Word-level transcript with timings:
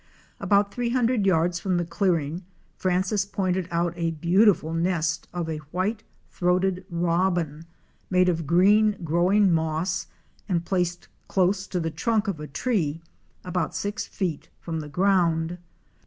About 0.39 0.73
three 0.73 0.89
hundred 0.89 1.27
yards 1.27 1.59
from 1.59 1.77
the 1.77 1.85
clearing 1.85 2.43
Francis 2.75 3.23
pointed 3.23 3.67
out 3.69 3.93
a 3.95 4.09
beautiful 4.09 4.73
nest 4.73 5.27
of 5.31 5.47
a 5.47 5.59
White 5.69 6.01
throated 6.31 6.83
Robin 6.89 7.61
2" 7.65 7.67
made 8.09 8.27
of 8.27 8.47
green, 8.47 8.97
growing 9.03 9.53
moss, 9.53 10.07
and 10.49 10.65
placed 10.65 11.07
close 11.27 11.67
to 11.67 11.79
the 11.79 11.91
trunk 11.91 12.27
of 12.27 12.39
a 12.39 12.47
tree, 12.47 12.99
about 13.45 13.75
six 13.75 14.07
feet 14.07 14.49
from 14.59 14.79
the 14.79 14.89
ground. 14.89 15.59